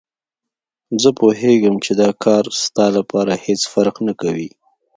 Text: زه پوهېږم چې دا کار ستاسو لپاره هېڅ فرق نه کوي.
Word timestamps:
زه 1.01 1.09
پوهېږم 1.19 1.75
چې 1.85 1.91
دا 2.01 2.09
کار 2.23 2.43
ستاسو 2.63 2.93
لپاره 2.99 3.33
هېڅ 3.45 3.61
فرق 3.73 3.95
نه 4.07 4.13
کوي. 4.21 4.49